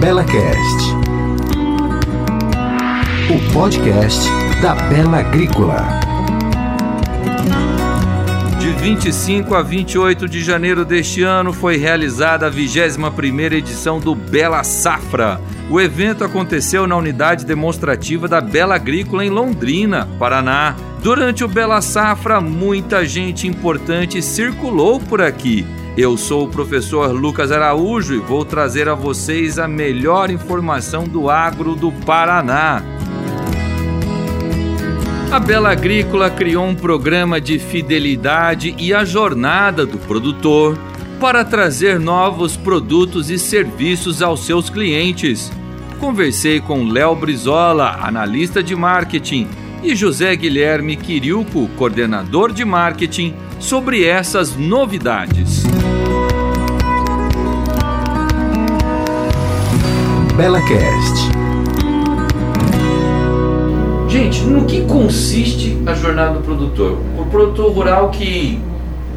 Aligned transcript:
BelaCast, 0.00 0.94
o 3.34 3.52
podcast 3.52 4.30
da 4.62 4.76
Bela 4.76 5.18
Agrícola. 5.18 5.84
De 8.60 8.70
25 8.70 9.56
a 9.56 9.62
28 9.62 10.28
de 10.28 10.40
janeiro 10.40 10.84
deste 10.84 11.24
ano 11.24 11.52
foi 11.52 11.76
realizada 11.78 12.46
a 12.46 12.50
21ª 12.50 13.54
edição 13.54 13.98
do 13.98 14.14
Bela 14.14 14.62
Safra. 14.62 15.40
O 15.68 15.80
evento 15.80 16.22
aconteceu 16.22 16.86
na 16.86 16.96
unidade 16.96 17.44
demonstrativa 17.44 18.28
da 18.28 18.40
Bela 18.40 18.76
Agrícola 18.76 19.24
em 19.24 19.30
Londrina, 19.30 20.08
Paraná. 20.16 20.76
Durante 21.02 21.42
o 21.42 21.48
Bela 21.48 21.80
Safra, 21.80 22.40
muita 22.40 23.04
gente 23.04 23.48
importante 23.48 24.22
circulou 24.22 25.00
por 25.00 25.20
aqui. 25.20 25.66
Eu 25.98 26.16
sou 26.16 26.44
o 26.44 26.48
professor 26.48 27.10
Lucas 27.10 27.50
Araújo 27.50 28.14
e 28.14 28.18
vou 28.18 28.44
trazer 28.44 28.88
a 28.88 28.94
vocês 28.94 29.58
a 29.58 29.66
melhor 29.66 30.30
informação 30.30 31.02
do 31.02 31.28
agro 31.28 31.74
do 31.74 31.90
Paraná. 31.90 32.80
A 35.28 35.40
Bela 35.40 35.72
Agrícola 35.72 36.30
criou 36.30 36.64
um 36.64 36.74
programa 36.76 37.40
de 37.40 37.58
fidelidade 37.58 38.76
e 38.78 38.94
a 38.94 39.04
jornada 39.04 39.84
do 39.84 39.98
produtor 39.98 40.78
para 41.18 41.44
trazer 41.44 41.98
novos 41.98 42.56
produtos 42.56 43.28
e 43.28 43.36
serviços 43.36 44.22
aos 44.22 44.46
seus 44.46 44.70
clientes. 44.70 45.50
Conversei 45.98 46.60
com 46.60 46.84
Léo 46.84 47.16
Brizola, 47.16 47.98
analista 48.00 48.62
de 48.62 48.76
marketing, 48.76 49.48
e 49.82 49.96
José 49.96 50.34
Guilherme 50.36 50.96
Quiriuco, 50.96 51.68
coordenador 51.76 52.52
de 52.52 52.64
marketing, 52.64 53.34
sobre 53.58 54.04
essas 54.04 54.56
novidades. 54.56 55.64
BelaCast. 60.38 61.32
Gente, 64.08 64.44
no 64.44 64.66
que 64.66 64.82
consiste 64.82 65.82
a 65.84 65.94
jornada 65.94 66.34
do 66.34 66.44
produtor? 66.44 66.96
O 67.18 67.26
produtor 67.26 67.72
rural 67.72 68.10
que 68.10 68.60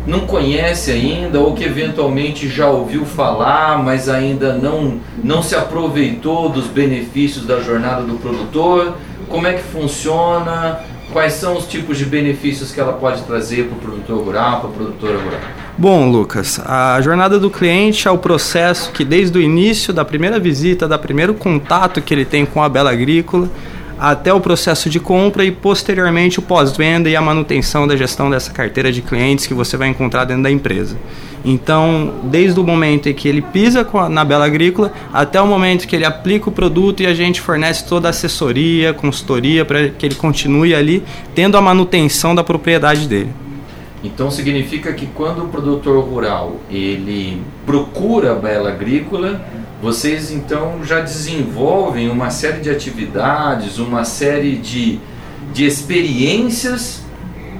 não 0.07 0.21
conhece 0.21 0.89
ainda 0.89 1.39
ou 1.39 1.53
que 1.53 1.63
eventualmente 1.63 2.49
já 2.49 2.67
ouviu 2.71 3.05
falar, 3.05 3.83
mas 3.83 4.09
ainda 4.09 4.53
não, 4.53 4.99
não 5.23 5.43
se 5.43 5.53
aproveitou 5.53 6.49
dos 6.49 6.65
benefícios 6.65 7.45
da 7.45 7.59
jornada 7.59 8.01
do 8.01 8.15
produtor, 8.15 8.97
como 9.29 9.45
é 9.45 9.53
que 9.53 9.61
funciona? 9.61 10.79
Quais 11.13 11.33
são 11.33 11.55
os 11.55 11.67
tipos 11.67 11.99
de 11.99 12.05
benefícios 12.05 12.71
que 12.71 12.79
ela 12.79 12.93
pode 12.93 13.21
trazer 13.25 13.65
para 13.67 13.77
o 13.77 13.79
produtor 13.79 14.23
rural, 14.23 14.61
para 14.61 14.69
a 14.71 14.73
produtora 14.73 15.19
rural? 15.19 15.41
Bom, 15.81 16.11
Lucas, 16.11 16.61
a 16.63 17.01
jornada 17.01 17.39
do 17.39 17.49
cliente 17.49 18.07
é 18.07 18.11
o 18.11 18.17
processo 18.19 18.91
que 18.91 19.03
desde 19.03 19.35
o 19.39 19.41
início 19.41 19.91
da 19.91 20.05
primeira 20.05 20.39
visita, 20.39 20.87
da 20.87 20.95
primeiro 20.95 21.33
contato 21.33 21.99
que 22.03 22.13
ele 22.13 22.23
tem 22.23 22.45
com 22.45 22.61
a 22.61 22.69
Bela 22.69 22.91
Agrícola, 22.91 23.49
até 23.99 24.31
o 24.31 24.39
processo 24.39 24.91
de 24.91 24.99
compra 24.99 25.43
e 25.43 25.49
posteriormente 25.51 26.37
o 26.37 26.43
pós-venda 26.43 27.09
e 27.09 27.15
a 27.15 27.21
manutenção 27.21 27.87
da 27.87 27.97
gestão 27.97 28.29
dessa 28.29 28.51
carteira 28.51 28.91
de 28.91 29.01
clientes 29.01 29.47
que 29.47 29.55
você 29.55 29.75
vai 29.75 29.87
encontrar 29.87 30.25
dentro 30.25 30.43
da 30.43 30.51
empresa. 30.51 30.95
Então, 31.43 32.13
desde 32.25 32.59
o 32.59 32.63
momento 32.63 33.09
em 33.09 33.13
que 33.15 33.27
ele 33.27 33.41
pisa 33.41 33.83
na 34.07 34.23
Bela 34.23 34.45
Agrícola 34.45 34.93
até 35.11 35.41
o 35.41 35.47
momento 35.47 35.87
que 35.87 35.95
ele 35.95 36.05
aplica 36.05 36.47
o 36.47 36.51
produto 36.51 37.01
e 37.01 37.07
a 37.07 37.15
gente 37.15 37.41
fornece 37.41 37.87
toda 37.87 38.07
a 38.07 38.11
assessoria, 38.11 38.93
consultoria 38.93 39.65
para 39.65 39.89
que 39.89 40.05
ele 40.05 40.13
continue 40.13 40.75
ali 40.75 41.03
tendo 41.33 41.57
a 41.57 41.61
manutenção 41.61 42.35
da 42.35 42.43
propriedade 42.43 43.07
dele. 43.07 43.33
Então 44.03 44.31
significa 44.31 44.91
que 44.93 45.05
quando 45.05 45.43
o 45.43 45.47
produtor 45.49 46.03
rural 46.03 46.57
ele 46.69 47.41
procura 47.65 48.31
a 48.31 48.35
Bela 48.35 48.69
Agrícola, 48.69 49.45
vocês 49.81 50.31
então 50.31 50.83
já 50.83 50.99
desenvolvem 51.01 52.09
uma 52.09 52.29
série 52.31 52.61
de 52.61 52.69
atividades, 52.69 53.77
uma 53.77 54.03
série 54.03 54.57
de, 54.57 54.99
de 55.53 55.65
experiências 55.65 57.03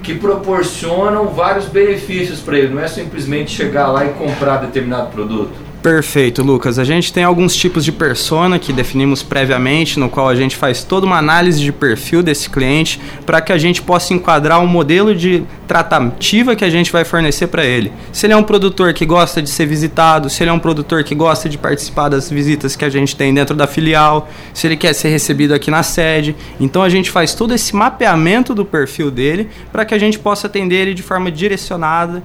que 0.02 0.14
proporcionam 0.14 1.28
vários 1.28 1.66
benefícios 1.66 2.40
para 2.40 2.58
ele. 2.58 2.74
Não 2.74 2.82
é 2.82 2.88
simplesmente 2.88 3.52
chegar 3.52 3.86
lá 3.88 4.04
e 4.04 4.10
comprar 4.10 4.56
determinado 4.56 5.10
produto. 5.10 5.61
Perfeito, 5.82 6.44
Lucas. 6.44 6.78
A 6.78 6.84
gente 6.84 7.12
tem 7.12 7.24
alguns 7.24 7.56
tipos 7.56 7.84
de 7.84 7.90
persona 7.90 8.56
que 8.56 8.72
definimos 8.72 9.20
previamente, 9.20 9.98
no 9.98 10.08
qual 10.08 10.28
a 10.28 10.34
gente 10.36 10.54
faz 10.54 10.84
toda 10.84 11.04
uma 11.04 11.18
análise 11.18 11.60
de 11.60 11.72
perfil 11.72 12.22
desse 12.22 12.48
cliente 12.48 13.00
para 13.26 13.40
que 13.40 13.52
a 13.52 13.58
gente 13.58 13.82
possa 13.82 14.14
enquadrar 14.14 14.60
o 14.60 14.62
um 14.62 14.66
modelo 14.68 15.12
de 15.12 15.42
tratativa 15.66 16.54
que 16.54 16.64
a 16.64 16.70
gente 16.70 16.92
vai 16.92 17.04
fornecer 17.04 17.48
para 17.48 17.64
ele. 17.64 17.90
Se 18.12 18.26
ele 18.26 18.32
é 18.32 18.36
um 18.36 18.44
produtor 18.44 18.94
que 18.94 19.04
gosta 19.04 19.42
de 19.42 19.50
ser 19.50 19.66
visitado, 19.66 20.30
se 20.30 20.44
ele 20.44 20.50
é 20.50 20.52
um 20.52 20.58
produtor 20.60 21.02
que 21.02 21.16
gosta 21.16 21.48
de 21.48 21.58
participar 21.58 22.08
das 22.08 22.30
visitas 22.30 22.76
que 22.76 22.84
a 22.84 22.88
gente 22.88 23.16
tem 23.16 23.34
dentro 23.34 23.56
da 23.56 23.66
filial, 23.66 24.28
se 24.54 24.68
ele 24.68 24.76
quer 24.76 24.92
ser 24.92 25.08
recebido 25.08 25.52
aqui 25.52 25.68
na 25.68 25.82
sede. 25.82 26.36
Então 26.60 26.84
a 26.84 26.88
gente 26.88 27.10
faz 27.10 27.34
todo 27.34 27.52
esse 27.52 27.74
mapeamento 27.74 28.54
do 28.54 28.64
perfil 28.64 29.10
dele 29.10 29.48
para 29.72 29.84
que 29.84 29.94
a 29.94 29.98
gente 29.98 30.16
possa 30.16 30.46
atender 30.46 30.76
ele 30.76 30.94
de 30.94 31.02
forma 31.02 31.28
direcionada 31.28 32.22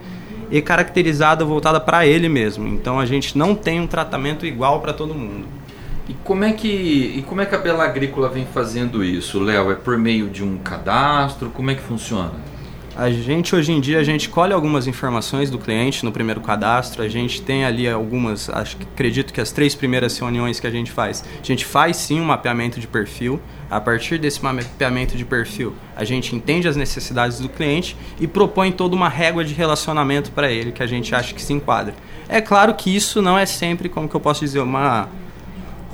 e 0.50 0.62
caracterizada 0.62 1.44
voltada 1.44 1.80
para 1.80 2.06
ele 2.06 2.30
mesmo. 2.30 2.68
Então 2.68 3.00
a 3.00 3.06
gente 3.06 3.38
não 3.38 3.56
tem 3.56 3.80
um 3.80 3.88
tratamento 3.88 4.46
igual 4.46 4.80
para 4.82 4.94
todo 4.94 5.14
mundo. 5.14 5.46
E 6.10 6.14
como 6.24 6.44
é 6.44 6.54
que 6.54 6.68
e 6.68 7.22
como 7.28 7.42
é 7.42 7.46
que 7.46 7.54
a 7.54 7.58
Bela 7.58 7.84
Agrícola 7.84 8.30
vem 8.30 8.46
fazendo 8.46 9.04
isso, 9.04 9.40
Léo? 9.40 9.72
É 9.72 9.76
por 9.76 9.98
meio 9.98 10.30
de 10.30 10.44
um 10.44 10.58
cadastro? 10.58 11.50
Como 11.50 11.70
é 11.70 11.76
que 11.76 11.82
funciona? 11.82 12.34
A 12.98 13.12
gente 13.12 13.56
hoje 13.56 13.72
em 13.72 13.80
dia 13.80 14.00
a 14.00 14.04
gente 14.04 14.28
colhe 14.28 14.52
algumas 14.52 14.88
informações 14.88 15.52
do 15.52 15.60
cliente 15.60 16.04
no 16.04 16.12
primeiro 16.12 16.42
cadastro. 16.42 17.04
A 17.04 17.08
gente 17.08 17.44
tem 17.44 17.64
ali 17.64 17.88
algumas, 17.88 18.50
acho, 18.50 18.76
acredito 18.92 19.32
que 19.32 19.40
as 19.40 19.52
três 19.52 19.76
primeiras 19.76 20.18
reuniões 20.18 20.60
que 20.60 20.66
a 20.66 20.72
gente 20.72 20.92
faz, 20.92 21.24
a 21.40 21.46
gente 21.46 21.64
faz 21.64 21.96
sim 21.98 22.20
um 22.20 22.26
mapeamento 22.26 22.80
de 22.80 22.88
perfil. 22.88 23.40
A 23.70 23.80
partir 23.80 24.18
desse 24.18 24.44
mapeamento 24.44 25.16
de 25.16 25.24
perfil, 25.24 25.76
a 25.96 26.04
gente 26.04 26.36
entende 26.36 26.68
as 26.68 26.76
necessidades 26.76 27.40
do 27.40 27.48
cliente 27.48 27.96
e 28.20 28.26
propõe 28.26 28.72
toda 28.72 28.96
uma 28.96 29.10
régua 29.10 29.46
de 29.46 29.54
relacionamento 29.54 30.32
para 30.32 30.52
ele 30.52 30.72
que 30.72 30.82
a 30.82 30.88
gente 30.88 31.14
acha 31.14 31.36
que 31.36 31.42
se 31.42 31.54
enquadra. 31.54 31.94
É 32.28 32.42
claro 32.42 32.74
que 32.74 32.96
isso 32.96 33.22
não 33.22 33.38
é 33.38 33.46
sempre, 33.46 33.90
como 33.90 34.10
que 34.10 34.16
eu 34.16 34.20
posso 34.20 34.40
dizer, 34.40 34.60
uma 34.60 35.08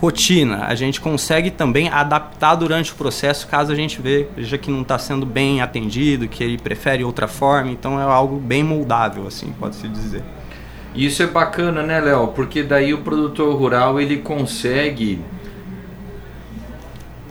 rotina, 0.04 0.66
a 0.66 0.76
gente 0.76 1.00
consegue 1.00 1.50
também 1.50 1.88
adaptar 1.88 2.56
durante 2.56 2.92
o 2.92 2.96
processo 2.96 3.48
caso 3.48 3.72
a 3.72 3.76
gente 3.76 4.02
veja 4.02 4.58
que 4.58 4.70
não 4.70 4.82
está 4.82 5.00
sendo 5.00 5.26
bem 5.26 5.62
atendido, 5.62 6.28
que 6.28 6.44
ele 6.44 6.58
prefere 6.58 7.06
outra 7.06 7.26
forma, 7.26 7.72
então 7.72 7.98
é 7.98 8.04
algo 8.04 8.38
bem 8.38 8.62
moldável, 8.66 9.26
assim, 9.26 9.54
pode-se 9.58 9.88
dizer. 9.88 10.22
Isso 10.94 11.24
é 11.24 11.28
bacana, 11.28 11.84
né, 11.84 12.02
Léo? 12.02 12.28
Porque 12.36 12.64
daí 12.64 12.94
o 12.94 12.98
produtor 12.98 13.56
rural 13.56 13.98
ele 13.98 14.18
consegue 14.18 15.22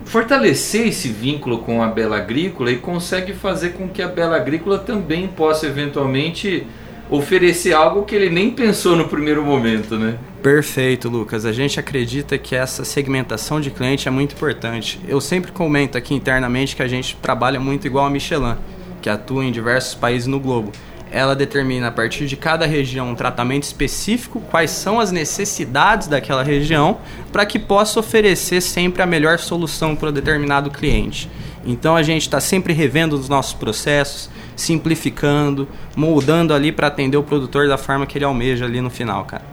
fortalecer 0.07 0.89
esse 0.89 1.09
vínculo 1.09 1.59
com 1.59 1.83
a 1.83 1.89
Bela 1.89 2.17
Agrícola 2.17 2.71
e 2.71 2.79
consegue 2.79 3.35
fazer 3.35 3.75
com 3.75 3.87
que 3.87 4.01
a 4.01 4.09
Bela 4.09 4.37
Agrícola 4.37 4.79
também 4.79 5.29
possa 5.29 5.67
eventualmente 5.67 6.67
oferecer 7.13 7.75
algo 7.75 8.05
que 8.05 8.15
ele 8.15 8.31
nem 8.31 8.51
pensou 8.51 8.97
no 8.97 9.07
primeiro 9.07 9.45
momento, 9.45 9.97
né? 9.97 10.17
Perfeito, 10.43 11.11
Lucas. 11.11 11.45
A 11.45 11.53
gente 11.53 11.79
acredita 11.79 12.39
que 12.39 12.57
essa 12.57 12.85
segmentação 12.85 13.61
de 13.61 13.71
cliente 13.71 14.09
é 14.09 14.11
muito 14.11 14.35
importante. 14.35 14.99
Eu 15.07 15.21
sempre 15.21 15.53
comento 15.53 15.99
aqui 15.99 16.15
internamente 16.15 16.75
que 16.75 16.83
a 16.83 16.89
gente 16.89 17.15
trabalha 17.21 17.61
muito 17.61 17.87
igual 17.87 18.07
a 18.07 18.11
Michelin, 18.11 18.57
que 19.03 19.11
atua 19.11 19.45
em 19.45 19.53
diversos 19.53 19.95
países 19.95 20.27
no 20.27 20.41
globo. 20.41 20.73
Ela 21.11 21.37
determina 21.37 21.89
a 21.89 21.91
partir 21.91 22.27
de 22.27 22.35
cada 22.35 22.65
região 22.65 23.11
um 23.11 23.15
tratamento 23.15 23.65
específico, 23.65 24.41
quais 24.51 24.71
são 24.71 24.99
as 24.99 25.13
necessidades 25.13 26.09
daquela 26.09 26.43
região, 26.43 26.99
para 27.31 27.45
que 27.45 27.59
possa 27.59 28.01
oferecer 28.01 28.63
sempre 28.63 29.03
a 29.03 29.07
melhor 29.07 29.39
solução 29.39 29.95
para 29.95 30.11
determinado 30.11 30.71
cliente. 30.71 31.29
Então 31.65 31.95
a 31.97 32.03
gente 32.03 32.23
está 32.23 32.41
sempre 32.41 32.73
revendo 32.73 33.15
os 33.15 33.29
nossos 33.29 33.55
processos, 33.55 34.29
simplificando, 34.57 35.69
moldando 35.97 36.53
ali 36.53 36.73
para 36.73 36.89
atender 36.89 37.17
o 37.17 37.23
produtor 37.23 37.69
da 37.69 37.79
forma 37.79 38.07
que 38.07 38.19
ele 38.19 38.25
almeja 38.25 38.65
ali 38.65 38.81
no 38.81 38.91
final, 38.91 39.25
cara. 39.25 39.45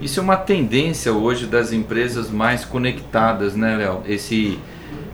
Isso 0.00 0.18
é 0.18 0.22
uma 0.22 0.36
tendência 0.36 1.12
hoje 1.12 1.46
das 1.46 1.72
empresas 1.72 2.30
mais 2.30 2.64
conectadas, 2.64 3.54
né, 3.54 3.76
Léo? 3.76 4.02
Esse 4.06 4.58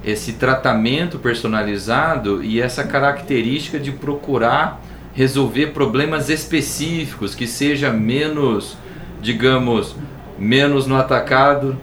esse 0.05 0.35
tratamento 0.35 1.19
personalizado 1.19 2.43
e 2.43 2.61
essa 2.61 2.85
característica 2.85 3.77
de 3.77 3.91
procurar 3.91 4.81
resolver 5.13 5.69
problemas 5.69 6.29
específicos 6.29 7.35
que 7.35 7.47
seja 7.47 7.91
menos, 7.91 8.77
digamos, 9.21 9.97
menos 10.39 10.87
no 10.87 10.97
atacado 10.97 11.77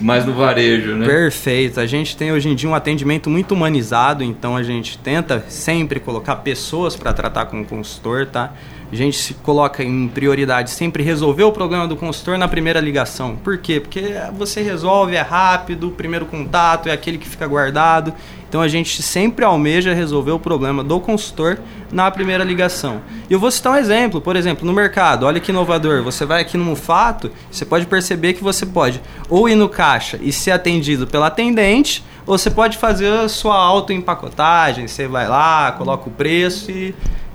mais 0.00 0.24
no 0.24 0.32
varejo, 0.34 0.94
né? 0.94 1.06
Perfeito. 1.06 1.80
A 1.80 1.86
gente 1.86 2.16
tem 2.16 2.32
hoje 2.32 2.48
em 2.48 2.54
dia 2.54 2.68
um 2.68 2.74
atendimento 2.74 3.30
muito 3.30 3.52
humanizado, 3.54 4.22
então 4.22 4.56
a 4.56 4.62
gente 4.62 4.98
tenta 4.98 5.44
sempre 5.48 6.00
colocar 6.00 6.36
pessoas 6.36 6.96
para 6.96 7.12
tratar 7.12 7.46
com 7.46 7.60
o 7.60 7.64
consultor, 7.64 8.26
tá? 8.26 8.52
A 8.92 8.96
gente 8.96 9.16
se 9.16 9.34
coloca 9.34 9.82
em 9.82 10.06
prioridade 10.06 10.70
sempre 10.70 11.02
resolver 11.02 11.42
o 11.42 11.50
problema 11.50 11.88
do 11.88 11.96
consultor 11.96 12.38
na 12.38 12.46
primeira 12.46 12.78
ligação. 12.80 13.34
Por 13.36 13.58
quê? 13.58 13.80
Porque 13.80 14.14
você 14.36 14.62
resolve, 14.62 15.16
é 15.16 15.20
rápido, 15.20 15.88
o 15.88 15.90
primeiro 15.90 16.26
contato 16.26 16.88
é 16.88 16.92
aquele 16.92 17.18
que 17.18 17.28
fica 17.28 17.46
guardado. 17.46 18.14
Então 18.54 18.62
a 18.62 18.68
gente 18.68 19.02
sempre 19.02 19.44
almeja 19.44 19.92
resolver 19.92 20.30
o 20.30 20.38
problema 20.38 20.84
do 20.84 21.00
consultor 21.00 21.58
na 21.90 22.08
primeira 22.08 22.44
ligação. 22.44 23.02
E 23.28 23.32
eu 23.32 23.40
vou 23.40 23.50
citar 23.50 23.72
um 23.72 23.76
exemplo, 23.76 24.20
por 24.20 24.36
exemplo, 24.36 24.64
no 24.64 24.72
mercado, 24.72 25.26
olha 25.26 25.40
que 25.40 25.50
inovador, 25.50 26.04
você 26.04 26.24
vai 26.24 26.42
aqui 26.42 26.56
no 26.56 26.64
Mufato, 26.64 27.32
você 27.50 27.64
pode 27.64 27.84
perceber 27.84 28.32
que 28.34 28.44
você 28.44 28.64
pode 28.64 29.02
ou 29.28 29.48
ir 29.48 29.56
no 29.56 29.68
caixa 29.68 30.20
e 30.22 30.30
ser 30.30 30.52
atendido 30.52 31.04
pela 31.04 31.26
atendente, 31.26 32.04
ou 32.24 32.38
você 32.38 32.48
pode 32.48 32.78
fazer 32.78 33.08
a 33.08 33.28
sua 33.28 33.56
autoempacotagem, 33.56 34.86
você 34.86 35.08
vai 35.08 35.26
lá, 35.26 35.72
coloca 35.72 36.08
o 36.08 36.12
preço 36.12 36.70
e 36.70 36.94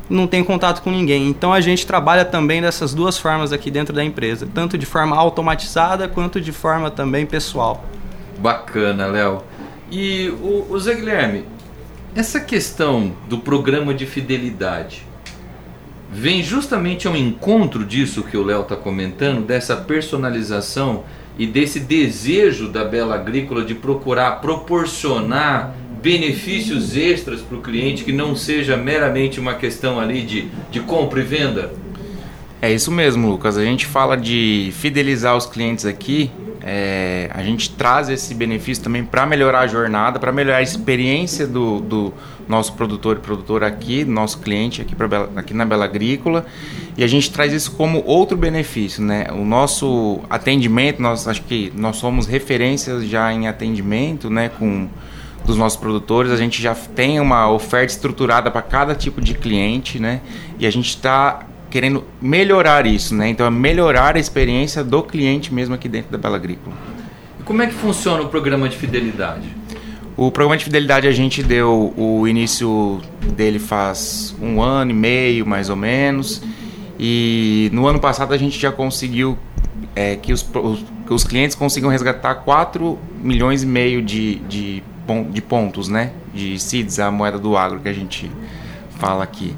não 0.09 0.25
tem 0.25 0.41
contato 0.41 0.81
com 0.81 0.89
ninguém. 0.89 1.27
Então 1.27 1.51
a 1.51 1.59
gente 1.59 1.85
trabalha 1.85 2.23
também 2.23 2.61
dessas 2.61 2.93
duas 2.93 3.17
formas 3.17 3.51
aqui 3.51 3.69
dentro 3.69 3.93
da 3.93 4.05
empresa, 4.05 4.47
tanto 4.53 4.77
de 4.77 4.85
forma 4.85 5.17
automatizada 5.17 6.07
quanto 6.07 6.39
de 6.39 6.53
forma 6.53 6.89
também 6.89 7.25
pessoal. 7.25 7.83
Bacana, 8.37 9.05
Léo. 9.07 9.43
E 9.91 10.29
o, 10.29 10.67
o 10.69 10.79
Zé 10.79 10.95
Guilherme, 10.95 11.45
essa 12.15 12.39
questão 12.39 13.13
do 13.27 13.39
programa 13.39 13.93
de 13.93 14.05
fidelidade 14.05 15.03
vem 16.11 16.41
justamente 16.43 17.07
ao 17.07 17.15
encontro 17.15 17.85
disso 17.85 18.23
que 18.23 18.37
o 18.37 18.43
Léo 18.43 18.61
está 18.61 18.75
comentando, 18.75 19.45
dessa 19.45 19.75
personalização 19.75 21.03
e 21.37 21.45
desse 21.45 21.79
desejo 21.79 22.67
da 22.67 22.83
Bela 22.83 23.15
Agrícola 23.15 23.63
de 23.63 23.75
procurar 23.75 24.41
proporcionar 24.41 25.75
benefícios 26.01 26.95
extras 26.95 27.41
para 27.41 27.57
o 27.57 27.61
cliente 27.61 28.03
que 28.03 28.11
não 28.11 28.35
seja 28.35 28.75
meramente 28.75 29.39
uma 29.39 29.53
questão 29.53 29.99
ali 29.99 30.21
de, 30.21 30.47
de 30.71 30.79
compra 30.79 31.19
e 31.19 31.23
venda? 31.23 31.71
É 32.61 32.71
isso 32.71 32.91
mesmo, 32.91 33.29
Lucas. 33.29 33.57
A 33.57 33.63
gente 33.63 33.85
fala 33.85 34.17
de 34.17 34.71
fidelizar 34.73 35.35
os 35.37 35.45
clientes 35.45 35.85
aqui. 35.85 36.29
É, 36.61 37.29
a 37.33 37.41
gente 37.41 37.69
traz 37.71 38.09
esse 38.09 38.33
benefício 38.33 38.83
também 38.83 39.03
para 39.03 39.25
melhorar 39.25 39.61
a 39.61 39.67
jornada, 39.67 40.19
para 40.19 40.31
melhorar 40.31 40.57
a 40.57 40.61
experiência 40.61 41.47
do, 41.47 41.79
do, 41.79 42.13
nosso 42.49 42.73
produtor 42.73 43.17
e 43.17 43.19
produtora 43.19 43.67
aqui, 43.67 44.03
nosso 44.03 44.39
cliente 44.39 44.81
aqui, 44.81 44.95
pra, 44.95 45.29
aqui 45.35 45.53
na 45.53 45.65
Bela 45.65 45.85
Agrícola. 45.85 46.45
E 46.97 47.03
a 47.03 47.07
gente 47.07 47.31
traz 47.31 47.53
isso 47.53 47.71
como 47.71 48.03
outro 48.05 48.35
benefício, 48.35 49.03
né? 49.03 49.27
O 49.31 49.45
nosso 49.45 50.19
atendimento, 50.29 51.01
nós 51.01 51.27
acho 51.27 51.43
que 51.43 51.71
nós 51.75 51.97
somos 51.97 52.25
referências 52.25 53.05
já 53.05 53.31
em 53.31 53.47
atendimento, 53.47 54.29
né? 54.29 54.49
Com 54.49 54.89
dos 55.45 55.55
nossos 55.55 55.79
produtores. 55.79 56.31
A 56.31 56.37
gente 56.37 56.61
já 56.61 56.75
tem 56.75 57.19
uma 57.19 57.49
oferta 57.49 57.93
estruturada 57.93 58.51
para 58.51 58.61
cada 58.61 58.95
tipo 58.95 59.21
de 59.21 59.33
cliente, 59.33 59.99
né? 59.99 60.21
E 60.57 60.65
a 60.65 60.71
gente 60.71 60.89
está 60.89 61.45
querendo 61.69 62.03
melhorar 62.21 62.85
isso, 62.85 63.15
né? 63.15 63.29
Então 63.29 63.45
é 63.45 63.49
melhorar 63.49 64.15
a 64.15 64.19
experiência 64.19 64.83
do 64.83 65.03
cliente 65.03 65.53
mesmo 65.53 65.75
aqui 65.75 65.87
dentro 65.87 66.11
da 66.11 66.17
Bela 66.17 66.37
Agrícola. 66.37 66.75
E 67.39 67.43
como 67.43 67.61
é 67.61 67.67
que 67.67 67.73
funciona 67.73 68.21
o 68.23 68.29
programa 68.29 68.67
de 68.67 68.77
fidelidade? 68.77 69.47
O 70.17 70.31
programa 70.31 70.57
de 70.57 70.65
fidelidade 70.65 71.07
a 71.07 71.11
gente 71.11 71.41
deu 71.41 71.93
o 71.95 72.27
início 72.27 72.99
dele 73.35 73.59
faz 73.59 74.35
um 74.41 74.61
ano 74.61 74.91
e 74.91 74.93
meio, 74.93 75.45
mais 75.45 75.69
ou 75.69 75.75
menos. 75.75 76.41
E 76.99 77.69
no 77.71 77.87
ano 77.87 77.99
passado 77.99 78.33
a 78.33 78.37
gente 78.37 78.59
já 78.59 78.71
conseguiu 78.71 79.37
é, 79.95 80.17
que, 80.17 80.33
os, 80.33 80.45
os, 81.09 81.23
clientes 81.23 81.55
consigam 81.55 81.89
resgatar 81.89 82.35
4 82.35 82.99
milhões 83.21 83.63
e 83.63 83.65
meio 83.65 84.01
de, 84.01 84.35
de 84.39 84.83
de 85.31 85.41
pontos, 85.41 85.87
né? 85.87 86.11
De 86.33 86.59
seeds, 86.59 86.99
a 86.99 87.09
moeda 87.09 87.39
do 87.39 87.57
agro 87.57 87.79
que 87.79 87.89
a 87.89 87.93
gente 87.93 88.29
fala 88.97 89.23
aqui. 89.23 89.55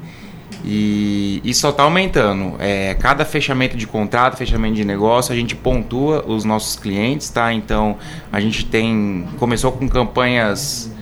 E, 0.64 1.40
e 1.44 1.52
só 1.54 1.70
está 1.70 1.82
aumentando. 1.82 2.54
É, 2.58 2.94
cada 2.94 3.24
fechamento 3.24 3.76
de 3.76 3.86
contrato, 3.86 4.36
fechamento 4.36 4.74
de 4.74 4.84
negócio, 4.84 5.32
a 5.32 5.36
gente 5.36 5.56
pontua 5.56 6.24
os 6.26 6.44
nossos 6.44 6.76
clientes, 6.76 7.28
tá? 7.30 7.52
Então 7.52 7.96
a 8.30 8.40
gente 8.40 8.64
tem. 8.64 9.26
Começou 9.38 9.72
com 9.72 9.88
campanhas 9.88 10.92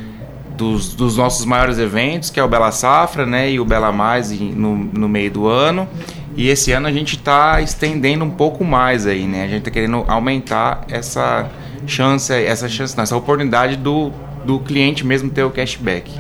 dos, 0.57 0.95
dos 0.95 1.17
nossos 1.17 1.45
maiores 1.45 1.79
eventos, 1.79 2.31
que 2.31 2.41
é 2.41 2.45
o 2.45 2.49
Bela 2.49 2.73
Safra, 2.73 3.27
né? 3.27 3.51
E 3.51 3.61
o 3.61 3.65
Bela 3.65 3.93
Mais 3.93 4.31
no, 4.31 4.77
no 4.77 5.09
meio 5.09 5.31
do 5.31 5.47
ano. 5.47 5.89
E 6.37 6.49
esse 6.49 6.73
ano 6.73 6.87
a 6.87 6.93
gente 6.93 7.17
está 7.17 7.61
estendendo 7.61 8.25
um 8.25 8.31
pouco 8.31 8.65
mais 8.65 9.07
aí, 9.07 9.27
né? 9.27 9.45
A 9.45 9.49
gente 9.49 9.59
está 9.59 9.71
querendo 9.71 10.05
aumentar 10.09 10.85
essa 10.89 11.51
chance, 11.87 12.33
essa 12.33 12.69
chance, 12.69 12.97
não, 12.97 13.03
essa 13.03 13.17
oportunidade 13.17 13.77
do, 13.77 14.11
do 14.45 14.59
cliente 14.61 15.05
mesmo 15.05 15.29
ter 15.29 15.43
o 15.43 15.51
cashback. 15.51 16.13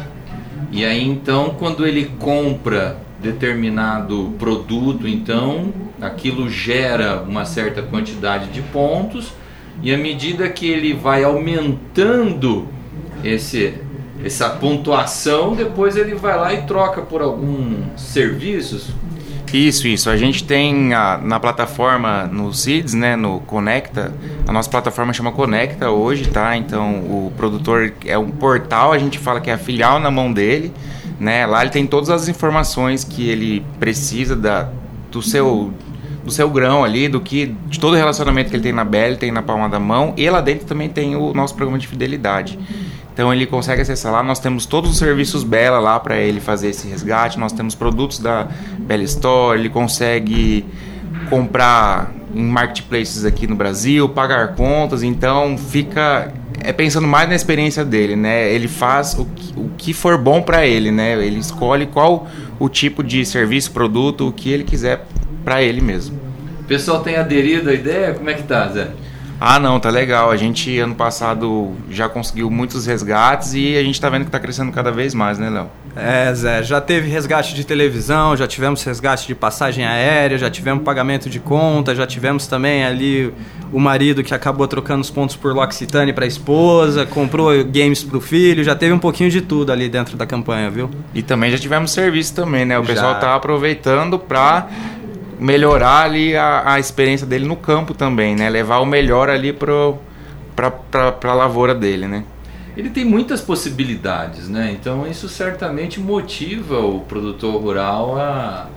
E 0.72 0.84
aí 0.84 1.06
então, 1.06 1.54
quando 1.58 1.86
ele 1.86 2.06
compra 2.18 2.98
determinado 3.20 4.34
produto, 4.38 5.06
então 5.06 5.72
aquilo 6.00 6.48
gera 6.48 7.22
uma 7.22 7.44
certa 7.44 7.82
quantidade 7.82 8.48
de 8.50 8.62
pontos 8.62 9.32
e 9.82 9.92
à 9.92 9.98
medida 9.98 10.48
que 10.48 10.66
ele 10.66 10.94
vai 10.94 11.24
aumentando 11.24 12.66
esse 13.22 13.74
essa 14.22 14.50
pontuação, 14.50 15.54
depois 15.54 15.96
ele 15.96 16.14
vai 16.14 16.36
lá 16.36 16.52
e 16.52 16.62
troca 16.66 17.00
por 17.00 17.22
alguns 17.22 17.98
serviços 17.98 18.90
isso, 19.52 19.88
isso. 19.88 20.08
A 20.08 20.16
gente 20.16 20.44
tem 20.44 20.94
a, 20.94 21.18
na 21.18 21.40
plataforma, 21.40 22.24
no 22.26 22.52
Seeds, 22.52 22.94
né, 22.94 23.16
no 23.16 23.40
Conecta, 23.40 24.12
a 24.46 24.52
nossa 24.52 24.70
plataforma 24.70 25.12
chama 25.12 25.32
Conecta 25.32 25.90
hoje, 25.90 26.28
tá? 26.28 26.56
Então 26.56 27.00
o 27.00 27.32
produtor 27.36 27.92
é 28.06 28.16
um 28.16 28.30
portal, 28.30 28.92
a 28.92 28.98
gente 28.98 29.18
fala 29.18 29.40
que 29.40 29.50
é 29.50 29.54
a 29.54 29.58
filial 29.58 29.98
na 29.98 30.10
mão 30.10 30.32
dele, 30.32 30.72
né? 31.20 31.46
Lá 31.46 31.60
ele 31.60 31.70
tem 31.70 31.86
todas 31.86 32.08
as 32.08 32.26
informações 32.26 33.04
que 33.04 33.28
ele 33.28 33.64
precisa 33.78 34.34
da, 34.34 34.68
do 35.12 35.20
seu 35.20 35.72
do 36.24 36.30
seu 36.30 36.50
grão 36.50 36.84
ali, 36.84 37.08
do 37.08 37.20
que 37.20 37.54
de 37.66 37.80
todo 37.80 37.94
o 37.94 37.96
relacionamento 37.96 38.50
que 38.50 38.56
ele 38.56 38.62
tem 38.62 38.72
na 38.72 38.84
Belle, 38.84 39.16
tem 39.16 39.32
na 39.32 39.42
palma 39.42 39.68
da 39.68 39.80
mão, 39.80 40.12
e 40.18 40.28
lá 40.28 40.40
dentro 40.40 40.66
também 40.66 40.88
tem 40.88 41.16
o 41.16 41.32
nosso 41.32 41.54
programa 41.54 41.78
de 41.78 41.86
fidelidade. 41.86 42.58
Então 43.12 43.32
ele 43.32 43.46
consegue 43.46 43.82
acessar 43.82 44.12
lá. 44.12 44.22
Nós 44.22 44.38
temos 44.38 44.64
todos 44.66 44.90
os 44.90 44.98
serviços 44.98 45.44
Bela 45.44 45.78
lá 45.78 45.98
para 45.98 46.16
ele 46.16 46.40
fazer 46.40 46.68
esse 46.68 46.88
resgate. 46.88 47.38
Nós 47.38 47.52
temos 47.52 47.74
produtos 47.74 48.18
da 48.18 48.48
Bela 48.78 49.02
Store. 49.02 49.58
Ele 49.58 49.68
consegue 49.68 50.64
comprar 51.28 52.12
em 52.34 52.44
marketplaces 52.44 53.24
aqui 53.24 53.46
no 53.46 53.56
Brasil, 53.56 54.08
pagar 54.08 54.54
contas. 54.54 55.02
Então 55.02 55.58
fica 55.58 56.32
é 56.60 56.72
pensando 56.72 57.06
mais 57.06 57.28
na 57.28 57.34
experiência 57.34 57.84
dele, 57.84 58.16
né? 58.16 58.52
Ele 58.52 58.68
faz 58.68 59.14
o 59.14 59.24
que, 59.24 59.52
o 59.56 59.70
que 59.76 59.92
for 59.92 60.16
bom 60.18 60.42
para 60.42 60.66
ele, 60.66 60.90
né? 60.90 61.12
Ele 61.24 61.38
escolhe 61.38 61.86
qual 61.86 62.28
o 62.58 62.68
tipo 62.68 63.02
de 63.02 63.24
serviço, 63.24 63.72
produto, 63.72 64.28
o 64.28 64.32
que 64.32 64.50
ele 64.50 64.64
quiser 64.64 65.06
para 65.44 65.62
ele 65.62 65.80
mesmo. 65.80 66.18
O 66.60 66.64
pessoal 66.64 67.00
tem 67.02 67.16
aderido 67.16 67.70
à 67.70 67.74
ideia? 67.74 68.14
Como 68.14 68.28
é 68.30 68.34
que 68.34 68.42
tá, 68.42 68.68
Zé? 68.68 68.88
Ah, 69.40 69.58
não, 69.58 69.80
tá 69.80 69.88
legal. 69.88 70.30
A 70.30 70.36
gente 70.36 70.78
ano 70.78 70.94
passado 70.94 71.72
já 71.90 72.10
conseguiu 72.10 72.50
muitos 72.50 72.84
resgates 72.84 73.54
e 73.54 73.74
a 73.74 73.82
gente 73.82 73.98
tá 73.98 74.10
vendo 74.10 74.26
que 74.26 74.30
tá 74.30 74.38
crescendo 74.38 74.70
cada 74.70 74.92
vez 74.92 75.14
mais, 75.14 75.38
né, 75.38 75.48
Léo? 75.48 75.70
É, 75.96 76.32
Zé, 76.34 76.62
já 76.62 76.80
teve 76.80 77.08
resgate 77.08 77.54
de 77.54 77.64
televisão, 77.64 78.36
já 78.36 78.46
tivemos 78.46 78.82
resgate 78.84 79.26
de 79.26 79.34
passagem 79.34 79.84
aérea, 79.84 80.38
já 80.38 80.50
tivemos 80.50 80.84
pagamento 80.84 81.28
de 81.28 81.40
conta, 81.40 81.94
já 81.94 82.06
tivemos 82.06 82.46
também 82.46 82.84
ali 82.84 83.32
o 83.72 83.80
marido 83.80 84.22
que 84.22 84.34
acabou 84.34 84.68
trocando 84.68 85.00
os 85.00 85.10
pontos 85.10 85.34
por 85.34 85.54
L'Occitane 85.54 86.12
para 86.12 86.24
a 86.24 86.28
esposa, 86.28 87.06
comprou 87.06 87.64
games 87.64 88.04
pro 88.04 88.20
filho, 88.20 88.62
já 88.62 88.74
teve 88.74 88.92
um 88.92 88.98
pouquinho 88.98 89.30
de 89.30 89.40
tudo 89.40 89.72
ali 89.72 89.88
dentro 89.88 90.16
da 90.16 90.26
campanha, 90.26 90.70
viu? 90.70 90.90
E 91.14 91.22
também 91.22 91.50
já 91.50 91.58
tivemos 91.58 91.90
serviço 91.92 92.34
também, 92.34 92.64
né? 92.64 92.78
O 92.78 92.84
já. 92.84 92.94
pessoal 92.94 93.14
tá 93.18 93.34
aproveitando 93.34 94.18
para 94.18 94.68
melhorar 95.40 96.04
ali 96.04 96.36
a, 96.36 96.74
a 96.74 96.78
experiência 96.78 97.26
dele 97.26 97.46
no 97.46 97.56
campo 97.56 97.94
também, 97.94 98.36
né? 98.36 98.48
Levar 98.50 98.78
o 98.78 98.86
melhor 98.86 99.30
ali 99.30 99.52
pro, 99.52 99.98
pra, 100.54 100.70
pra, 100.70 101.10
pra 101.10 101.34
lavoura 101.34 101.74
dele, 101.74 102.06
né? 102.06 102.24
Ele 102.76 102.90
tem 102.90 103.04
muitas 103.04 103.40
possibilidades, 103.40 104.48
né? 104.48 104.76
Então 104.78 105.06
isso 105.06 105.28
certamente 105.28 105.98
motiva 105.98 106.78
o 106.78 107.00
produtor 107.00 107.60
rural 107.60 108.16
a, 108.18 108.68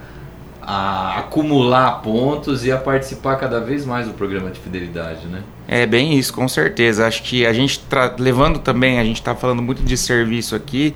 a 0.62 1.20
acumular 1.20 2.02
pontos 2.02 2.66
e 2.66 2.72
a 2.72 2.78
participar 2.78 3.36
cada 3.36 3.60
vez 3.60 3.86
mais 3.86 4.08
do 4.08 4.14
programa 4.14 4.50
de 4.50 4.60
fidelidade, 4.60 5.28
né? 5.28 5.44
É 5.68 5.86
bem 5.86 6.18
isso, 6.18 6.34
com 6.34 6.48
certeza. 6.48 7.06
Acho 7.06 7.24
que 7.24 7.46
a 7.46 7.54
gente 7.54 7.82
levando 8.18 8.60
também, 8.60 9.00
a 9.00 9.04
gente 9.04 9.18
está 9.18 9.36
falando 9.36 9.62
muito 9.62 9.84
de 9.84 9.98
serviço 9.98 10.56
aqui. 10.56 10.96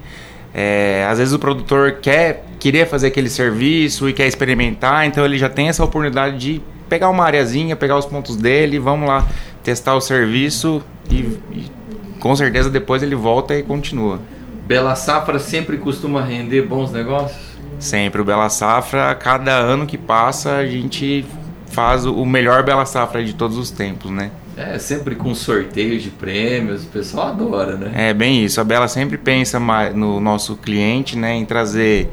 É, 0.54 1.06
às 1.10 1.20
vezes 1.20 1.34
o 1.34 1.40
produtor 1.40 1.94
quer 2.02 2.46
queria 2.60 2.86
fazer 2.86 3.08
aquele 3.08 3.30
serviço 3.30 4.10
e 4.10 4.14
quer 4.14 4.28
experimentar, 4.28 5.06
então 5.06 5.24
ele 5.24 5.38
já 5.38 5.48
tem 5.48 5.70
essa 5.70 5.84
oportunidade 5.84 6.38
de 6.38 6.62
pegar 6.90 7.10
uma 7.10 7.24
areazinha, 7.24 7.76
pegar 7.76 7.98
os 7.98 8.06
pontos 8.06 8.36
dele, 8.36 8.80
vamos 8.80 9.08
lá 9.08 9.28
testar 9.64 9.96
o 9.96 10.02
serviço 10.02 10.82
e, 11.10 11.38
e 11.52 11.72
com 12.20 12.36
certeza 12.36 12.70
depois 12.70 13.04
ele 13.04 13.16
volta 13.16 13.56
e 13.56 13.62
continua. 13.62 14.20
Bela 14.66 14.96
Safra 14.96 15.40
sempre 15.40 15.78
costuma 15.78 16.22
render 16.22 16.64
bons 16.64 16.92
negócios? 16.92 17.40
Sempre. 17.80 18.22
O 18.22 18.26
Bela 18.26 18.50
Safra, 18.50 19.14
cada 19.16 19.54
ano 19.54 19.86
que 19.86 19.98
passa, 19.98 20.56
a 20.58 20.66
gente 20.66 21.26
faz 21.72 22.06
o 22.06 22.26
melhor 22.26 22.64
Bela 22.64 22.86
Safra 22.86 23.24
de 23.24 23.34
todos 23.34 23.58
os 23.58 23.70
tempos, 23.70 24.10
né? 24.12 24.32
É, 24.58 24.80
sempre 24.80 25.14
com 25.14 25.36
sorteios 25.36 26.02
de 26.02 26.10
prêmios, 26.10 26.84
o 26.84 26.88
pessoal 26.88 27.28
adora, 27.28 27.78
né? 27.78 27.92
É, 28.10 28.14
bem 28.14 28.44
isso. 28.44 28.60
A 28.60 28.64
Bela 28.64 28.88
sempre 28.88 29.16
pensa 29.16 29.60
no 29.94 30.20
nosso 30.20 30.56
cliente, 30.56 31.16
né, 31.16 31.36
em 31.36 31.46
trazer 31.46 32.10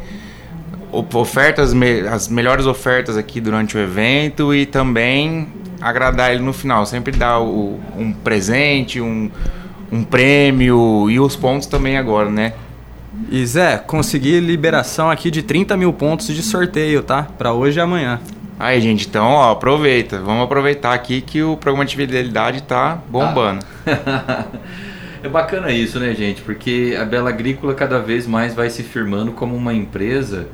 ofertas, 0.92 1.72
as 2.12 2.28
melhores 2.28 2.66
ofertas 2.66 3.16
aqui 3.16 3.40
durante 3.40 3.76
o 3.76 3.80
evento 3.80 4.54
e 4.54 4.66
também 4.66 5.48
agradar 5.80 6.32
ele 6.32 6.42
no 6.42 6.52
final. 6.52 6.84
Sempre 6.84 7.16
dar 7.16 7.40
o, 7.40 7.80
um 7.96 8.12
presente, 8.12 9.00
um, 9.00 9.30
um 9.90 10.04
prêmio 10.04 11.10
e 11.10 11.18
os 11.18 11.34
pontos 11.34 11.66
também 11.66 11.96
agora, 11.96 12.30
né? 12.30 12.52
E 13.30 13.46
Zé, 13.46 13.78
consegui 13.78 14.38
liberação 14.38 15.10
aqui 15.10 15.30
de 15.30 15.42
30 15.42 15.76
mil 15.76 15.92
pontos 15.92 16.26
de 16.26 16.42
sorteio, 16.42 17.02
tá? 17.02 17.22
Para 17.22 17.52
hoje 17.52 17.78
e 17.78 17.80
amanhã. 17.80 18.20
Aí, 18.64 18.80
gente, 18.80 19.06
então, 19.06 19.26
ó, 19.26 19.52
aproveita. 19.52 20.18
Vamos 20.20 20.44
aproveitar 20.44 20.94
aqui 20.94 21.20
que 21.20 21.42
o 21.42 21.54
programa 21.54 21.84
de 21.84 21.94
fidelidade 21.94 22.62
tá 22.62 22.98
bombando. 23.10 23.62
Ah. 23.86 24.46
é 25.22 25.28
bacana 25.28 25.70
isso, 25.70 26.00
né, 26.00 26.14
gente? 26.14 26.40
Porque 26.40 26.96
a 26.98 27.04
Bela 27.04 27.28
Agrícola 27.28 27.74
cada 27.74 27.98
vez 27.98 28.26
mais 28.26 28.54
vai 28.54 28.70
se 28.70 28.82
firmando 28.82 29.32
como 29.32 29.54
uma 29.54 29.74
empresa 29.74 30.48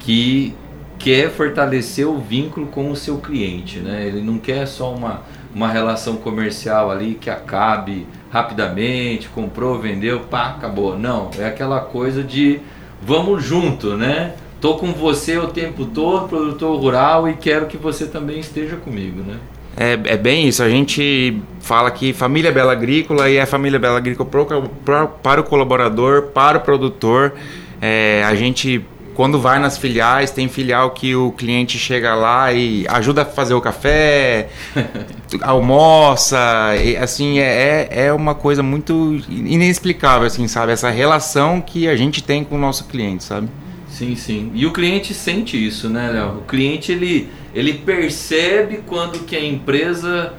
que 0.00 0.52
quer 0.98 1.30
fortalecer 1.30 2.04
o 2.04 2.18
vínculo 2.18 2.66
com 2.66 2.90
o 2.90 2.96
seu 2.96 3.18
cliente, 3.18 3.78
né? 3.78 4.08
Ele 4.08 4.20
não 4.20 4.38
quer 4.38 4.66
só 4.66 4.92
uma, 4.92 5.22
uma 5.54 5.68
relação 5.68 6.16
comercial 6.16 6.90
ali 6.90 7.14
que 7.14 7.30
acabe 7.30 8.08
rapidamente, 8.28 9.28
comprou, 9.28 9.78
vendeu, 9.78 10.18
pá, 10.18 10.48
acabou. 10.48 10.98
Não, 10.98 11.30
é 11.38 11.46
aquela 11.46 11.78
coisa 11.78 12.24
de 12.24 12.58
vamos 13.00 13.44
junto, 13.44 13.96
né? 13.96 14.34
Tô 14.62 14.76
com 14.76 14.92
você 14.92 15.36
o 15.38 15.48
tempo 15.48 15.84
todo, 15.86 16.28
produtor 16.28 16.78
rural, 16.78 17.28
e 17.28 17.34
quero 17.34 17.66
que 17.66 17.76
você 17.76 18.06
também 18.06 18.38
esteja 18.38 18.76
comigo, 18.76 19.20
né? 19.20 19.36
É, 19.76 20.14
é 20.14 20.16
bem 20.16 20.46
isso. 20.46 20.62
A 20.62 20.68
gente 20.68 21.42
fala 21.58 21.90
que 21.90 22.12
família 22.12 22.52
Bela 22.52 22.70
Agrícola 22.70 23.28
e 23.28 23.38
é 23.38 23.44
família 23.44 23.76
Bela 23.76 23.98
Agrícola 23.98 24.28
pro, 24.30 24.46
pro, 24.46 25.08
para 25.20 25.40
o 25.40 25.44
colaborador, 25.44 26.28
para 26.28 26.58
o 26.58 26.60
produtor. 26.60 27.32
É, 27.80 28.22
a 28.24 28.36
gente 28.36 28.86
quando 29.16 29.40
vai 29.40 29.58
nas 29.58 29.76
filiais, 29.76 30.30
tem 30.30 30.48
filial 30.48 30.92
que 30.92 31.14
o 31.14 31.32
cliente 31.32 31.76
chega 31.76 32.14
lá 32.14 32.52
e 32.52 32.86
ajuda 32.88 33.22
a 33.22 33.24
fazer 33.24 33.54
o 33.54 33.60
café, 33.60 34.48
almoça, 35.42 36.74
e, 36.82 36.96
assim, 36.96 37.38
é, 37.38 37.88
é, 37.90 38.06
é 38.06 38.12
uma 38.12 38.34
coisa 38.34 38.62
muito 38.62 39.20
inexplicável, 39.28 40.26
assim, 40.26 40.48
sabe? 40.48 40.72
Essa 40.72 40.88
relação 40.88 41.60
que 41.60 41.88
a 41.88 41.96
gente 41.96 42.22
tem 42.22 42.42
com 42.42 42.54
o 42.54 42.58
nosso 42.58 42.84
cliente, 42.84 43.24
sabe? 43.24 43.48
Sim, 43.92 44.16
sim. 44.16 44.50
E 44.54 44.64
o 44.64 44.72
cliente 44.72 45.12
sente 45.12 45.62
isso, 45.62 45.90
né, 45.90 46.10
Léo? 46.10 46.38
O 46.38 46.42
cliente, 46.42 46.90
ele, 46.90 47.28
ele 47.54 47.74
percebe 47.74 48.80
quando 48.86 49.26
que 49.26 49.36
a 49.36 49.44
empresa 49.44 50.32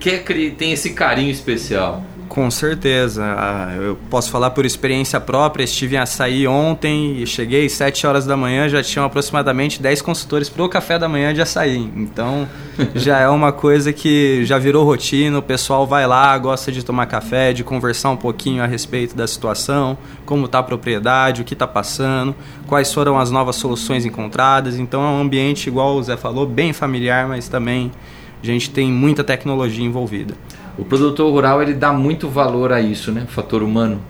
quer, 0.00 0.24
tem 0.56 0.72
esse 0.72 0.94
carinho 0.94 1.30
especial. 1.30 2.04
Com 2.28 2.50
certeza. 2.50 3.24
Ah, 3.24 3.74
eu 3.76 3.96
posso 4.10 4.30
falar 4.30 4.50
por 4.50 4.66
experiência 4.66 5.18
própria. 5.18 5.64
Estive 5.64 5.96
em 5.96 5.98
açaí 5.98 6.46
ontem 6.46 7.22
e 7.22 7.26
cheguei 7.26 7.66
às 7.66 7.72
7 7.72 8.06
horas 8.06 8.26
da 8.26 8.36
manhã, 8.36 8.68
já 8.68 8.82
tinham 8.82 9.04
aproximadamente 9.04 9.80
10 9.80 10.02
consultores 10.02 10.48
para 10.48 10.62
o 10.62 10.68
café 10.68 10.98
da 10.98 11.08
manhã 11.08 11.32
de 11.32 11.40
açaí. 11.40 11.90
Então 11.96 12.46
já 12.94 13.18
é 13.18 13.28
uma 13.28 13.50
coisa 13.50 13.92
que 13.92 14.44
já 14.44 14.58
virou 14.58 14.84
rotina. 14.84 15.38
O 15.38 15.42
pessoal 15.42 15.86
vai 15.86 16.06
lá, 16.06 16.36
gosta 16.36 16.70
de 16.70 16.84
tomar 16.84 17.06
café, 17.06 17.52
de 17.52 17.64
conversar 17.64 18.10
um 18.10 18.16
pouquinho 18.16 18.62
a 18.62 18.66
respeito 18.66 19.16
da 19.16 19.26
situação, 19.26 19.96
como 20.26 20.44
está 20.44 20.58
a 20.58 20.62
propriedade, 20.62 21.42
o 21.42 21.44
que 21.44 21.54
está 21.54 21.66
passando, 21.66 22.34
quais 22.66 22.92
foram 22.92 23.18
as 23.18 23.30
novas 23.30 23.56
soluções 23.56 24.04
encontradas. 24.04 24.78
Então 24.78 25.02
é 25.02 25.08
um 25.08 25.20
ambiente, 25.20 25.68
igual 25.68 25.96
o 25.96 26.02
Zé 26.02 26.16
falou, 26.16 26.46
bem 26.46 26.72
familiar, 26.74 27.26
mas 27.26 27.48
também 27.48 27.90
a 28.42 28.46
gente 28.46 28.70
tem 28.70 28.92
muita 28.92 29.24
tecnologia 29.24 29.84
envolvida. 29.84 30.34
O 30.78 30.84
produtor 30.84 31.30
rural 31.32 31.60
ele 31.60 31.74
dá 31.74 31.92
muito 31.92 32.28
valor 32.28 32.72
a 32.72 32.80
isso, 32.80 33.10
né? 33.10 33.26
fator 33.28 33.62
humano. 33.64 34.00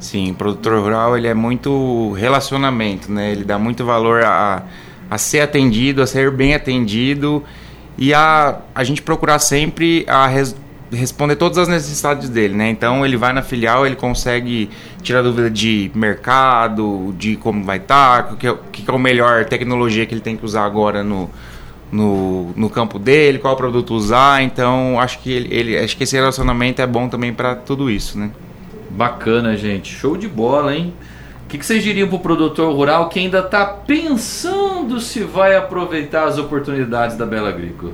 Sim, 0.00 0.32
o 0.32 0.34
produtor 0.34 0.80
rural 0.80 1.16
ele 1.16 1.28
é 1.28 1.34
muito 1.34 2.12
relacionamento, 2.12 3.12
né? 3.12 3.32
Ele 3.32 3.44
dá 3.44 3.58
muito 3.58 3.84
valor 3.84 4.24
a, 4.24 4.64
a 5.08 5.18
ser 5.18 5.40
atendido, 5.40 6.02
a 6.02 6.06
ser 6.06 6.30
bem 6.30 6.54
atendido 6.54 7.44
e 7.98 8.14
a, 8.14 8.60
a 8.74 8.82
gente 8.82 9.02
procurar 9.02 9.38
sempre 9.38 10.06
a 10.08 10.26
res, 10.26 10.56
responder 10.90 11.36
todas 11.36 11.58
as 11.58 11.68
necessidades 11.68 12.30
dele, 12.30 12.54
né? 12.54 12.70
Então 12.70 13.04
ele 13.04 13.16
vai 13.16 13.32
na 13.32 13.42
filial, 13.42 13.86
ele 13.86 13.94
consegue 13.94 14.70
tirar 15.02 15.22
dúvida 15.22 15.50
de 15.50 15.90
mercado, 15.94 17.14
de 17.18 17.36
como 17.36 17.62
vai 17.62 17.76
estar, 17.76 18.24
tá, 18.24 18.32
o 18.32 18.36
que, 18.36 18.48
é, 18.48 18.56
que 18.72 18.90
é 18.90 18.92
o 18.92 18.98
melhor 18.98 19.44
tecnologia 19.44 20.06
que 20.06 20.14
ele 20.14 20.22
tem 20.22 20.34
que 20.34 20.44
usar 20.44 20.64
agora 20.64 21.04
no, 21.04 21.30
no, 21.90 22.52
no 22.56 22.70
campo 22.70 22.98
dele, 22.98 23.38
qual 23.38 23.56
produto 23.56 23.94
usar. 23.94 24.42
Então, 24.42 24.98
acho 25.00 25.18
que 25.20 25.32
ele, 25.32 25.54
ele 25.54 25.78
acho 25.78 25.96
que 25.96 26.04
esse 26.04 26.16
relacionamento 26.16 26.80
é 26.80 26.86
bom 26.86 27.08
também 27.08 27.32
para 27.32 27.54
tudo 27.54 27.90
isso, 27.90 28.18
né? 28.18 28.30
Bacana, 28.90 29.56
gente. 29.56 29.92
Show 29.92 30.16
de 30.16 30.28
bola, 30.28 30.74
hein? 30.74 30.92
O 31.44 31.48
que, 31.48 31.58
que 31.58 31.66
vocês 31.66 31.82
diriam 31.82 32.08
para 32.08 32.16
o 32.16 32.20
produtor 32.20 32.72
rural 32.74 33.08
que 33.08 33.18
ainda 33.18 33.40
está 33.40 33.66
pensando 33.66 35.00
se 35.00 35.24
vai 35.24 35.56
aproveitar 35.56 36.24
as 36.24 36.38
oportunidades 36.38 37.16
da 37.16 37.26
Bela 37.26 37.48
Agrícola? 37.48 37.92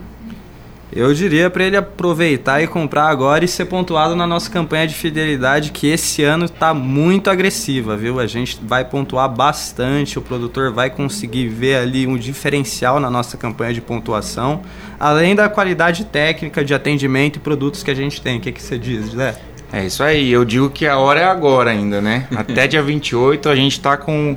Eu 0.96 1.12
diria 1.12 1.50
para 1.50 1.62
ele 1.62 1.76
aproveitar 1.76 2.62
e 2.62 2.66
comprar 2.66 3.08
agora 3.08 3.44
e 3.44 3.48
ser 3.48 3.66
pontuado 3.66 4.16
na 4.16 4.26
nossa 4.26 4.50
campanha 4.50 4.86
de 4.86 4.94
fidelidade, 4.94 5.70
que 5.70 5.88
esse 5.88 6.24
ano 6.24 6.46
está 6.46 6.72
muito 6.72 7.28
agressiva, 7.28 7.94
viu? 7.98 8.18
A 8.18 8.26
gente 8.26 8.58
vai 8.62 8.82
pontuar 8.82 9.28
bastante, 9.28 10.18
o 10.18 10.22
produtor 10.22 10.72
vai 10.72 10.88
conseguir 10.88 11.48
ver 11.48 11.76
ali 11.76 12.06
um 12.06 12.16
diferencial 12.16 12.98
na 12.98 13.10
nossa 13.10 13.36
campanha 13.36 13.74
de 13.74 13.82
pontuação, 13.82 14.62
além 14.98 15.34
da 15.34 15.50
qualidade 15.50 16.06
técnica 16.06 16.64
de 16.64 16.72
atendimento 16.72 17.36
e 17.36 17.40
produtos 17.40 17.82
que 17.82 17.90
a 17.90 17.94
gente 17.94 18.22
tem. 18.22 18.38
O 18.38 18.40
que, 18.40 18.50
que 18.50 18.62
você 18.62 18.78
diz, 18.78 19.10
Zé? 19.10 19.36
É 19.70 19.84
isso 19.84 20.02
aí, 20.02 20.32
eu 20.32 20.46
digo 20.46 20.70
que 20.70 20.86
a 20.86 20.96
hora 20.96 21.20
é 21.20 21.24
agora 21.24 21.72
ainda, 21.72 22.00
né? 22.00 22.26
Até 22.34 22.66
dia 22.66 22.82
28 22.82 23.50
a 23.50 23.54
gente 23.54 23.72
está 23.72 23.98
com 23.98 24.34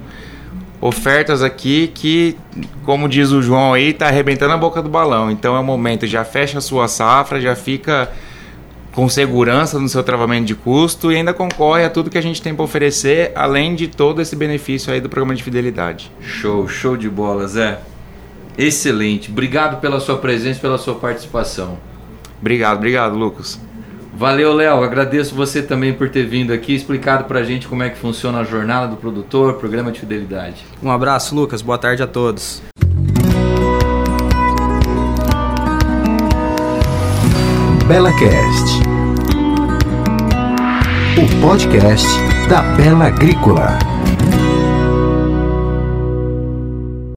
ofertas 0.82 1.44
aqui 1.44 1.92
que, 1.94 2.38
como 2.84 3.10
diz 3.10 3.32
o 3.32 3.42
João 3.42 3.74
aí, 3.74 3.94
tá 3.94 4.08
arrebentando 4.08 4.54
a 4.54 4.58
boca 4.58 4.82
do 4.82 4.90
balão. 4.90 5.30
Então 5.30 5.56
é 5.56 5.60
o 5.60 5.64
momento, 5.64 6.08
já 6.08 6.24
fecha 6.24 6.58
a 6.58 6.62
sua 6.62 6.88
safra, 6.88 7.42
já 7.42 7.56
fica 7.56 8.10
com 8.92 9.08
segurança 9.08 9.80
no 9.80 9.88
seu 9.88 10.04
travamento 10.04 10.46
de 10.46 10.56
custo 10.56 11.12
e 11.12 11.16
ainda 11.16 11.34
concorre 11.34 11.86
a 11.86 11.90
tudo 11.90 12.10
que 12.10 12.18
a 12.18 12.22
gente 12.22 12.42
tem 12.42 12.56
para 12.56 12.64
oferecer, 12.64 13.32
além 13.36 13.76
de 13.76 13.88
todo 13.88 14.22
esse 14.22 14.36
benefício 14.36 14.92
aí 14.92 15.00
do 15.00 15.10
programa 15.10 15.36
de 15.36 15.44
fidelidade. 15.44 16.12
Show, 16.22 16.68
show 16.68 16.98
de 16.98 17.10
bola, 17.10 17.48
Zé. 17.48 17.80
Excelente. 18.58 19.32
Obrigado 19.32 19.80
pela 19.80 20.00
sua 20.00 20.18
presença, 20.18 20.60
pela 20.60 20.78
sua 20.78 20.96
participação. 20.96 21.78
Obrigado, 22.42 22.78
obrigado, 22.78 23.16
Lucas. 23.16 23.60
Valeu, 24.20 24.54
Léo. 24.54 24.84
Agradeço 24.84 25.34
você 25.34 25.62
também 25.62 25.94
por 25.94 26.10
ter 26.10 26.26
vindo 26.26 26.52
aqui, 26.52 26.76
explicado 26.76 27.24
pra 27.24 27.42
gente 27.42 27.70
como 27.70 27.84
é 27.84 27.90
que 27.90 27.98
funciona 27.98 28.42
a 28.42 28.44
jornada 28.44 28.90
do 28.90 28.98
produtor, 28.98 29.54
programa 29.54 29.94
de 29.94 30.02
fidelidade. 30.02 30.66
Um 30.84 30.92
abraço, 30.92 31.34
Lucas. 31.34 31.62
Boa 31.62 31.78
tarde 31.78 32.04
a 32.04 32.08
todos. 32.08 32.62
Bela 37.88 38.12
Cast, 38.20 38.82
o 41.18 41.42
podcast 41.42 42.06
da 42.50 42.62
Bela 42.76 43.06
Agrícola. 43.06 43.99